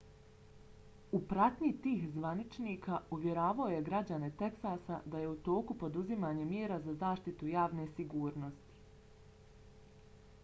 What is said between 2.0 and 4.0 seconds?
zvaničnika uvjeravao je